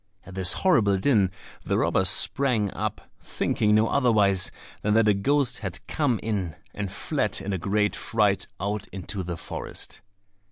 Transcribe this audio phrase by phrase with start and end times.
[0.25, 1.29] At this horrible din,
[1.63, 6.91] the robbers sprang up, thinking no otherwise than that a ghost had come in, and
[6.91, 10.01] fled in a great fright out into the forest.